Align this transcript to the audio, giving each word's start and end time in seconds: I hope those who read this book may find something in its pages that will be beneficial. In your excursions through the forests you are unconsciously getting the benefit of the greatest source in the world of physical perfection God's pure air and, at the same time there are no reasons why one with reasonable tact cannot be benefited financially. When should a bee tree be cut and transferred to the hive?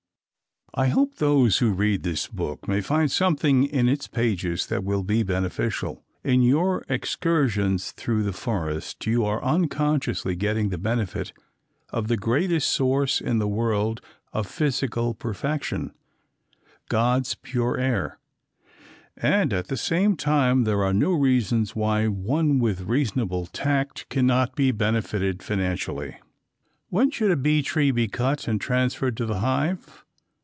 I 0.73 0.87
hope 0.87 1.15
those 1.15 1.57
who 1.57 1.73
read 1.73 2.03
this 2.03 2.29
book 2.29 2.65
may 2.65 2.79
find 2.79 3.11
something 3.11 3.65
in 3.65 3.89
its 3.89 4.07
pages 4.07 4.67
that 4.67 4.85
will 4.85 5.03
be 5.03 5.21
beneficial. 5.21 6.01
In 6.23 6.41
your 6.43 6.85
excursions 6.87 7.91
through 7.91 8.23
the 8.23 8.31
forests 8.31 9.05
you 9.05 9.25
are 9.25 9.43
unconsciously 9.43 10.33
getting 10.33 10.69
the 10.69 10.77
benefit 10.77 11.33
of 11.89 12.07
the 12.07 12.15
greatest 12.15 12.69
source 12.69 13.19
in 13.19 13.37
the 13.37 13.49
world 13.49 13.99
of 14.31 14.47
physical 14.47 15.13
perfection 15.13 15.91
God's 16.87 17.35
pure 17.35 17.77
air 17.77 18.17
and, 19.17 19.51
at 19.51 19.67
the 19.67 19.75
same 19.75 20.15
time 20.15 20.63
there 20.63 20.85
are 20.85 20.93
no 20.93 21.11
reasons 21.11 21.75
why 21.75 22.07
one 22.07 22.59
with 22.59 22.83
reasonable 22.83 23.45
tact 23.47 24.07
cannot 24.07 24.55
be 24.55 24.71
benefited 24.71 25.43
financially. 25.43 26.15
When 26.87 27.11
should 27.11 27.29
a 27.31 27.35
bee 27.35 27.61
tree 27.61 27.91
be 27.91 28.07
cut 28.07 28.47
and 28.47 28.61
transferred 28.61 29.17
to 29.17 29.25
the 29.25 29.39
hive? 29.41 29.97